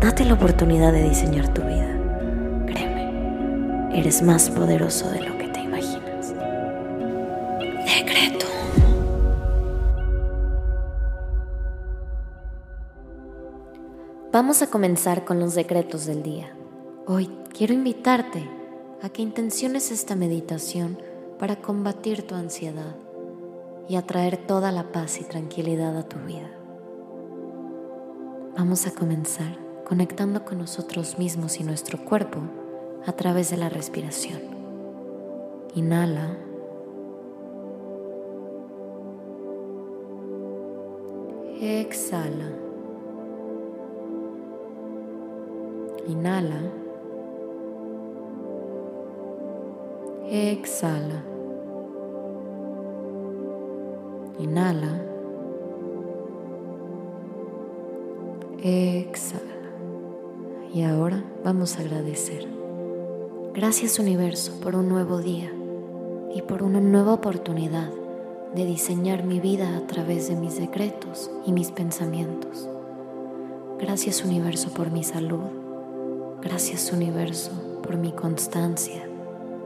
Date 0.00 0.24
la 0.24 0.34
oportunidad 0.34 0.92
de 0.92 1.08
diseñar 1.08 1.52
tu 1.52 1.60
vida. 1.60 1.98
Créeme, 2.66 3.98
eres 3.98 4.22
más 4.22 4.48
poderoso 4.48 5.10
de 5.10 5.22
lo 5.22 5.36
que 5.36 5.48
te 5.48 5.58
imaginas. 5.58 6.34
Decreto. 7.84 8.46
Vamos 14.30 14.62
a 14.62 14.70
comenzar 14.70 15.24
con 15.24 15.40
los 15.40 15.56
decretos 15.56 16.06
del 16.06 16.22
día. 16.22 16.54
Hoy 17.08 17.28
quiero 17.52 17.74
invitarte 17.74 18.48
a 19.02 19.08
que 19.08 19.22
intenciones 19.22 19.90
esta 19.90 20.14
meditación 20.14 21.02
para 21.40 21.56
combatir 21.56 22.24
tu 22.24 22.36
ansiedad 22.36 22.94
y 23.88 23.96
atraer 23.96 24.36
toda 24.36 24.70
la 24.70 24.92
paz 24.92 25.20
y 25.20 25.24
tranquilidad 25.24 25.96
a 25.96 26.08
tu 26.08 26.18
vida. 26.20 26.52
Vamos 28.56 28.86
a 28.86 28.92
comenzar 28.92 29.67
conectando 29.88 30.44
con 30.44 30.58
nosotros 30.58 31.18
mismos 31.18 31.58
y 31.60 31.64
nuestro 31.64 31.98
cuerpo 32.04 32.40
a 33.06 33.12
través 33.12 33.50
de 33.50 33.56
la 33.56 33.70
respiración. 33.70 34.40
Inhala. 35.74 36.36
Exhala. 41.60 42.50
Inhala. 46.06 46.60
Exhala. 50.30 51.24
Inhala. 54.38 55.04
Exhala. 58.62 59.57
Y 60.72 60.82
ahora 60.82 61.24
vamos 61.44 61.76
a 61.76 61.80
agradecer. 61.80 62.46
Gracias 63.54 63.98
universo 63.98 64.60
por 64.60 64.76
un 64.76 64.88
nuevo 64.88 65.18
día 65.18 65.50
y 66.34 66.42
por 66.42 66.62
una 66.62 66.80
nueva 66.80 67.14
oportunidad 67.14 67.90
de 68.54 68.66
diseñar 68.66 69.24
mi 69.24 69.40
vida 69.40 69.76
a 69.76 69.86
través 69.86 70.28
de 70.28 70.36
mis 70.36 70.58
decretos 70.58 71.30
y 71.46 71.52
mis 71.52 71.70
pensamientos. 71.70 72.68
Gracias 73.78 74.24
universo 74.24 74.70
por 74.70 74.90
mi 74.90 75.04
salud. 75.04 75.40
Gracias 76.42 76.92
universo 76.92 77.52
por 77.82 77.96
mi 77.96 78.12
constancia, 78.12 79.08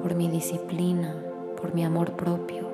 por 0.00 0.14
mi 0.14 0.28
disciplina, 0.28 1.14
por 1.60 1.74
mi 1.74 1.84
amor 1.84 2.12
propio 2.12 2.68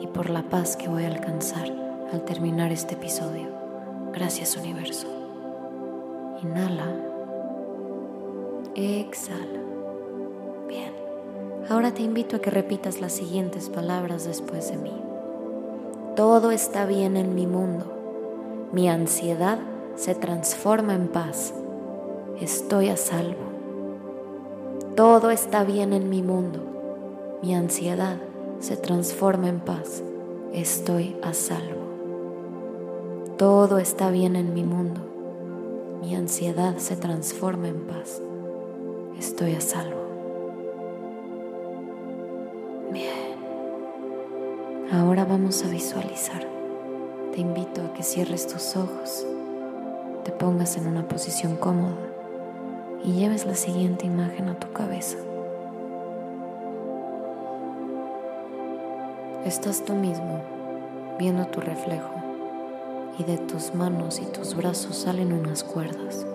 y 0.00 0.06
por 0.06 0.30
la 0.30 0.48
paz 0.48 0.76
que 0.76 0.88
voy 0.88 1.04
a 1.04 1.08
alcanzar 1.08 1.70
al 2.10 2.24
terminar 2.24 2.72
este 2.72 2.94
episodio. 2.94 3.48
Gracias 4.12 4.56
universo. 4.56 5.08
Inhala. 6.42 7.13
Exhala. 8.76 9.60
Bien. 10.66 10.92
Ahora 11.68 11.94
te 11.94 12.02
invito 12.02 12.36
a 12.36 12.38
que 12.40 12.50
repitas 12.50 13.00
las 13.00 13.12
siguientes 13.12 13.68
palabras 13.68 14.24
después 14.24 14.68
de 14.68 14.76
mí. 14.76 14.92
Todo 16.16 16.50
está 16.50 16.84
bien 16.84 17.16
en 17.16 17.36
mi 17.36 17.46
mundo. 17.46 17.84
Mi 18.72 18.88
ansiedad 18.88 19.60
se 19.94 20.16
transforma 20.16 20.94
en 20.94 21.06
paz. 21.06 21.54
Estoy 22.40 22.88
a 22.88 22.96
salvo. 22.96 23.44
Todo 24.96 25.30
está 25.30 25.62
bien 25.62 25.92
en 25.92 26.10
mi 26.10 26.22
mundo. 26.22 26.58
Mi 27.44 27.54
ansiedad 27.54 28.16
se 28.58 28.76
transforma 28.76 29.48
en 29.48 29.60
paz. 29.60 30.02
Estoy 30.52 31.16
a 31.22 31.32
salvo. 31.32 31.84
Todo 33.38 33.78
está 33.78 34.10
bien 34.10 34.34
en 34.34 34.52
mi 34.52 34.64
mundo. 34.64 35.00
Mi 36.02 36.16
ansiedad 36.16 36.78
se 36.78 36.96
transforma 36.96 37.68
en 37.68 37.86
paz 37.86 38.20
estoy 39.18 39.54
a 39.54 39.60
salvo. 39.60 40.02
Bien. 42.92 43.34
Ahora 44.92 45.24
vamos 45.24 45.64
a 45.64 45.68
visualizar. 45.68 46.46
Te 47.32 47.40
invito 47.40 47.82
a 47.82 47.92
que 47.94 48.02
cierres 48.02 48.46
tus 48.46 48.76
ojos, 48.76 49.26
te 50.24 50.30
pongas 50.30 50.76
en 50.76 50.86
una 50.86 51.08
posición 51.08 51.56
cómoda 51.56 51.96
y 53.02 53.12
lleves 53.12 53.44
la 53.44 53.56
siguiente 53.56 54.06
imagen 54.06 54.48
a 54.48 54.58
tu 54.58 54.72
cabeza. 54.72 55.18
Estás 59.44 59.84
tú 59.84 59.94
mismo 59.94 60.42
viendo 61.18 61.44
tu 61.46 61.60
reflejo 61.60 62.14
y 63.18 63.24
de 63.24 63.36
tus 63.36 63.74
manos 63.74 64.20
y 64.20 64.26
tus 64.26 64.54
brazos 64.54 64.96
salen 64.96 65.32
unas 65.32 65.64
cuerdas. 65.64 66.26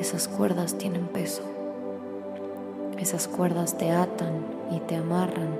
Esas 0.00 0.28
cuerdas 0.28 0.78
tienen 0.78 1.08
peso. 1.08 1.42
Esas 2.98 3.28
cuerdas 3.28 3.76
te 3.76 3.90
atan 3.90 4.46
y 4.70 4.80
te 4.80 4.96
amarran 4.96 5.50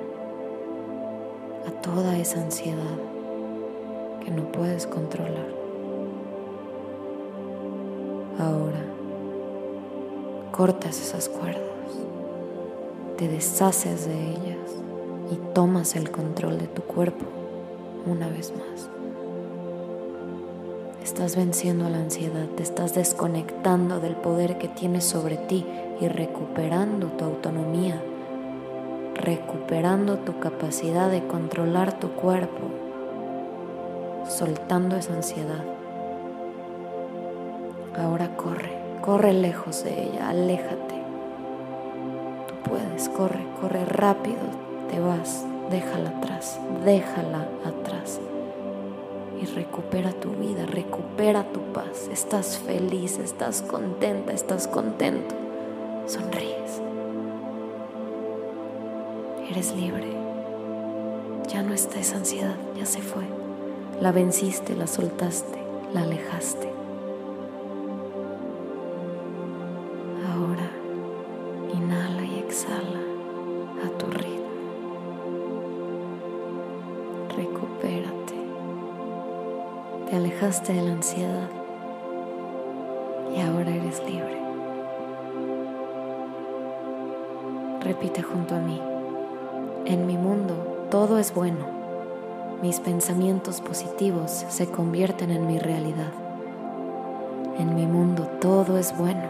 a 1.68 1.82
toda 1.82 2.16
esa 2.16 2.40
ansiedad 2.40 2.96
que 4.24 4.30
no 4.30 4.50
puedes 4.50 4.86
controlar. 4.86 5.46
Ahora, 8.38 8.80
cortas 10.52 10.98
esas 10.98 11.28
cuerdas, 11.28 11.60
te 13.18 13.28
deshaces 13.28 14.06
de 14.06 14.30
ellas 14.30 14.70
y 15.30 15.36
tomas 15.52 15.94
el 15.96 16.10
control 16.10 16.58
de 16.58 16.66
tu 16.66 16.80
cuerpo 16.80 17.26
una 18.06 18.28
vez 18.28 18.54
más. 18.56 18.88
Estás 21.02 21.34
venciendo 21.34 21.88
la 21.88 21.96
ansiedad, 21.96 22.46
te 22.56 22.62
estás 22.62 22.94
desconectando 22.94 24.00
del 24.00 24.16
poder 24.16 24.58
que 24.58 24.68
tienes 24.68 25.04
sobre 25.04 25.38
ti 25.38 25.66
y 25.98 26.08
recuperando 26.08 27.06
tu 27.06 27.24
autonomía, 27.24 28.00
recuperando 29.14 30.18
tu 30.18 30.38
capacidad 30.40 31.10
de 31.10 31.26
controlar 31.26 31.98
tu 31.98 32.10
cuerpo, 32.10 32.68
soltando 34.28 34.96
esa 34.96 35.14
ansiedad. 35.14 35.64
Ahora 37.98 38.36
corre, 38.36 38.70
corre 39.00 39.32
lejos 39.32 39.82
de 39.84 40.04
ella, 40.04 40.28
aléjate. 40.28 40.94
Tú 42.46 42.68
puedes, 42.68 43.08
corre, 43.08 43.40
corre 43.60 43.86
rápido, 43.86 44.38
te 44.90 45.00
vas, 45.00 45.46
déjala 45.70 46.10
atrás, 46.10 46.60
déjala 46.84 47.48
atrás 47.64 48.20
y 49.40 49.46
recupera 49.46 50.12
tu 50.12 50.30
vida, 50.30 50.66
recupera 50.66 51.44
tu 51.52 51.60
paz. 51.72 52.08
Estás 52.12 52.58
feliz, 52.58 53.18
estás 53.18 53.62
contenta, 53.62 54.32
estás 54.32 54.68
contento. 54.68 55.34
Sonríes. 56.06 56.80
Eres 59.50 59.74
libre. 59.74 60.08
Ya 61.48 61.62
no 61.62 61.74
está 61.74 61.98
esa 62.00 62.16
ansiedad, 62.16 62.56
ya 62.76 62.86
se 62.86 63.00
fue. 63.00 63.24
La 64.00 64.12
venciste, 64.12 64.74
la 64.74 64.86
soltaste, 64.86 65.58
la 65.92 66.02
alejaste. 66.02 66.69
Te 80.10 80.16
alejaste 80.16 80.72
de 80.72 80.82
la 80.82 80.90
ansiedad 80.90 81.48
y 83.32 83.40
ahora 83.42 83.70
eres 83.70 84.02
libre. 84.04 84.40
Repite 87.80 88.20
junto 88.20 88.56
a 88.56 88.58
mí. 88.58 88.82
En 89.84 90.08
mi 90.08 90.16
mundo 90.16 90.88
todo 90.90 91.16
es 91.16 91.32
bueno. 91.32 91.64
Mis 92.60 92.80
pensamientos 92.80 93.60
positivos 93.60 94.32
se 94.48 94.68
convierten 94.68 95.30
en 95.30 95.46
mi 95.46 95.60
realidad. 95.60 96.12
En 97.60 97.76
mi 97.76 97.86
mundo 97.86 98.28
todo 98.40 98.78
es 98.78 98.98
bueno. 98.98 99.28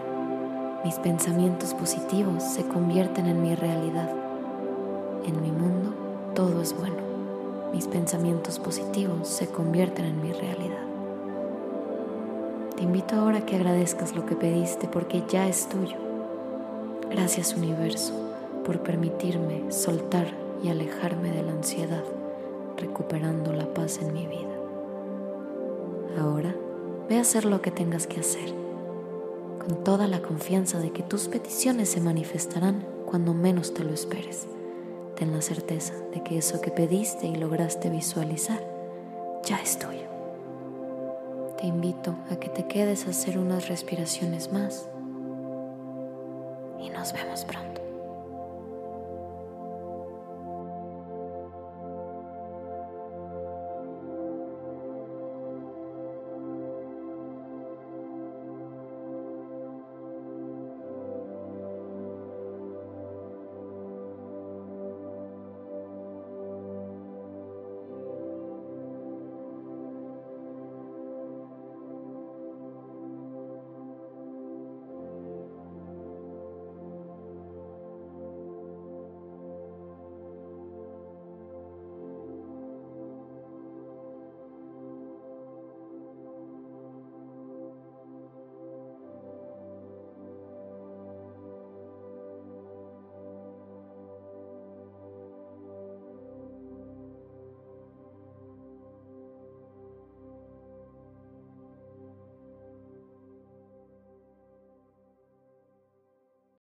Mis 0.82 0.94
pensamientos 0.94 1.74
positivos 1.74 2.42
se 2.42 2.66
convierten 2.66 3.26
en 3.26 3.42
mi 3.42 3.54
realidad. 3.54 4.08
En 5.26 5.42
mi 5.42 5.50
mundo 5.52 5.92
todo 6.34 6.62
es 6.62 6.74
bueno 6.74 7.09
mis 7.72 7.86
pensamientos 7.86 8.58
positivos 8.58 9.28
se 9.28 9.46
convierten 9.46 10.04
en 10.04 10.22
mi 10.22 10.32
realidad. 10.32 10.84
Te 12.76 12.82
invito 12.82 13.14
ahora 13.14 13.38
a 13.38 13.46
que 13.46 13.56
agradezcas 13.56 14.16
lo 14.16 14.26
que 14.26 14.34
pediste 14.34 14.88
porque 14.88 15.22
ya 15.28 15.46
es 15.46 15.68
tuyo. 15.68 15.96
Gracias 17.10 17.54
universo 17.54 18.12
por 18.64 18.80
permitirme 18.80 19.70
soltar 19.70 20.28
y 20.62 20.68
alejarme 20.68 21.30
de 21.30 21.42
la 21.42 21.52
ansiedad, 21.52 22.04
recuperando 22.76 23.52
la 23.52 23.72
paz 23.72 23.98
en 24.02 24.12
mi 24.12 24.26
vida. 24.26 24.56
Ahora 26.18 26.54
ve 27.08 27.18
a 27.18 27.20
hacer 27.20 27.44
lo 27.44 27.62
que 27.62 27.70
tengas 27.70 28.06
que 28.06 28.20
hacer, 28.20 28.52
con 29.58 29.84
toda 29.84 30.06
la 30.06 30.22
confianza 30.22 30.78
de 30.78 30.90
que 30.90 31.02
tus 31.02 31.28
peticiones 31.28 31.88
se 31.90 32.00
manifestarán 32.00 32.84
cuando 33.06 33.34
menos 33.34 33.74
te 33.74 33.84
lo 33.84 33.92
esperes 33.92 34.46
ten 35.16 35.32
la 35.32 35.42
certeza 35.42 35.94
de 36.12 36.22
que 36.22 36.38
eso 36.38 36.60
que 36.60 36.70
pediste 36.70 37.26
y 37.26 37.36
lograste 37.36 37.90
visualizar 37.90 38.60
ya 39.44 39.60
es 39.60 39.78
tuyo. 39.78 40.08
Te 41.58 41.66
invito 41.66 42.14
a 42.30 42.36
que 42.36 42.48
te 42.48 42.66
quedes 42.66 43.06
a 43.06 43.10
hacer 43.10 43.38
unas 43.38 43.68
respiraciones 43.68 44.52
más 44.52 44.88
y 46.78 46.88
nos 46.90 47.12
vemos 47.12 47.44
pronto. 47.44 47.89